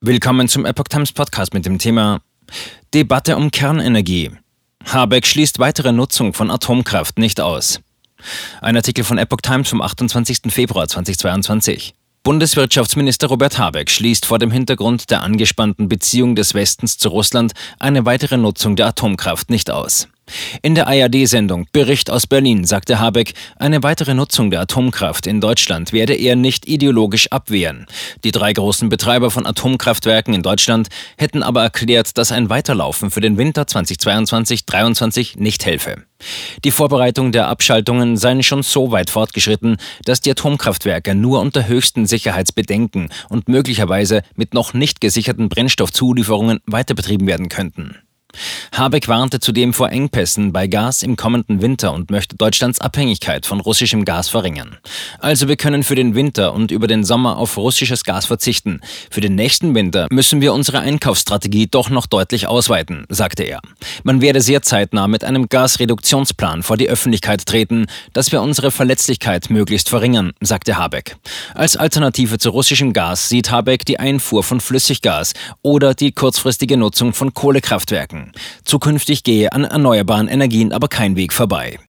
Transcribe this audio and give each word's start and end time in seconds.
Willkommen 0.00 0.46
zum 0.46 0.64
Epoch 0.64 0.84
Times 0.84 1.10
Podcast 1.10 1.54
mit 1.54 1.66
dem 1.66 1.78
Thema 1.78 2.20
Debatte 2.94 3.36
um 3.36 3.50
Kernenergie. 3.50 4.30
Habeck 4.84 5.26
schließt 5.26 5.58
weitere 5.58 5.90
Nutzung 5.90 6.34
von 6.34 6.52
Atomkraft 6.52 7.18
nicht 7.18 7.40
aus. 7.40 7.80
Ein 8.60 8.76
Artikel 8.76 9.02
von 9.02 9.18
Epoch 9.18 9.40
Times 9.42 9.68
vom 9.68 9.82
28. 9.82 10.52
Februar 10.52 10.86
2022. 10.86 11.94
Bundeswirtschaftsminister 12.22 13.26
Robert 13.26 13.58
Habeck 13.58 13.90
schließt 13.90 14.24
vor 14.24 14.38
dem 14.38 14.52
Hintergrund 14.52 15.10
der 15.10 15.24
angespannten 15.24 15.88
Beziehung 15.88 16.36
des 16.36 16.54
Westens 16.54 16.96
zu 16.96 17.08
Russland 17.08 17.52
eine 17.80 18.06
weitere 18.06 18.36
Nutzung 18.36 18.76
der 18.76 18.86
Atomkraft 18.86 19.50
nicht 19.50 19.68
aus. 19.68 20.06
In 20.62 20.74
der 20.74 20.86
ARD-Sendung 20.86 21.66
Bericht 21.72 22.10
aus 22.10 22.26
Berlin 22.26 22.64
sagte 22.64 22.98
Habeck, 22.98 23.34
eine 23.56 23.82
weitere 23.82 24.14
Nutzung 24.14 24.50
der 24.50 24.60
Atomkraft 24.60 25.26
in 25.26 25.40
Deutschland 25.40 25.92
werde 25.92 26.14
er 26.14 26.36
nicht 26.36 26.68
ideologisch 26.68 27.30
abwehren. 27.32 27.86
Die 28.24 28.30
drei 28.30 28.52
großen 28.52 28.88
Betreiber 28.88 29.30
von 29.30 29.46
Atomkraftwerken 29.46 30.34
in 30.34 30.42
Deutschland 30.42 30.88
hätten 31.16 31.42
aber 31.42 31.62
erklärt, 31.62 32.18
dass 32.18 32.32
ein 32.32 32.50
Weiterlaufen 32.50 33.10
für 33.10 33.20
den 33.20 33.36
Winter 33.36 33.62
2022-23 33.62 35.38
nicht 35.40 35.64
helfe. 35.64 36.04
Die 36.64 36.72
Vorbereitung 36.72 37.30
der 37.30 37.46
Abschaltungen 37.46 38.16
seien 38.16 38.42
schon 38.42 38.62
so 38.62 38.90
weit 38.90 39.10
fortgeschritten, 39.10 39.76
dass 40.04 40.20
die 40.20 40.30
Atomkraftwerke 40.30 41.14
nur 41.14 41.40
unter 41.40 41.68
höchsten 41.68 42.06
Sicherheitsbedenken 42.06 43.10
und 43.28 43.48
möglicherweise 43.48 44.22
mit 44.34 44.52
noch 44.52 44.74
nicht 44.74 45.00
gesicherten 45.00 45.48
Brennstoffzulieferungen 45.48 46.60
weiterbetrieben 46.66 47.26
werden 47.26 47.48
könnten. 47.48 47.96
Habeck 48.78 49.08
warnte 49.08 49.40
zudem 49.40 49.72
vor 49.72 49.90
Engpässen 49.90 50.52
bei 50.52 50.68
Gas 50.68 51.02
im 51.02 51.16
kommenden 51.16 51.60
Winter 51.60 51.92
und 51.92 52.12
möchte 52.12 52.36
Deutschlands 52.36 52.80
Abhängigkeit 52.80 53.44
von 53.44 53.58
russischem 53.58 54.04
Gas 54.04 54.28
verringern. 54.28 54.76
Also 55.18 55.48
wir 55.48 55.56
können 55.56 55.82
für 55.82 55.96
den 55.96 56.14
Winter 56.14 56.54
und 56.54 56.70
über 56.70 56.86
den 56.86 57.02
Sommer 57.02 57.38
auf 57.38 57.56
russisches 57.56 58.04
Gas 58.04 58.26
verzichten. 58.26 58.80
Für 59.10 59.20
den 59.20 59.34
nächsten 59.34 59.74
Winter 59.74 60.06
müssen 60.10 60.40
wir 60.40 60.52
unsere 60.52 60.78
Einkaufsstrategie 60.78 61.66
doch 61.66 61.90
noch 61.90 62.06
deutlich 62.06 62.46
ausweiten, 62.46 63.04
sagte 63.08 63.42
er. 63.42 63.60
Man 64.04 64.20
werde 64.20 64.40
sehr 64.40 64.62
zeitnah 64.62 65.08
mit 65.08 65.24
einem 65.24 65.48
Gasreduktionsplan 65.48 66.62
vor 66.62 66.76
die 66.76 66.88
Öffentlichkeit 66.88 67.46
treten, 67.46 67.86
dass 68.12 68.30
wir 68.30 68.42
unsere 68.42 68.70
Verletzlichkeit 68.70 69.50
möglichst 69.50 69.88
verringern, 69.88 70.34
sagte 70.40 70.76
Habeck. 70.78 71.16
Als 71.52 71.76
Alternative 71.76 72.38
zu 72.38 72.50
russischem 72.50 72.92
Gas 72.92 73.28
sieht 73.28 73.50
Habeck 73.50 73.84
die 73.86 73.98
Einfuhr 73.98 74.44
von 74.44 74.60
Flüssiggas 74.60 75.34
oder 75.62 75.94
die 75.94 76.12
kurzfristige 76.12 76.76
Nutzung 76.76 77.12
von 77.12 77.34
Kohlekraftwerken. 77.34 78.30
Zukünftig 78.68 79.22
gehe 79.22 79.50
an 79.54 79.64
erneuerbaren 79.64 80.28
Energien 80.28 80.72
aber 80.72 80.88
kein 80.88 81.16
Weg 81.16 81.32
vorbei. 81.32 81.76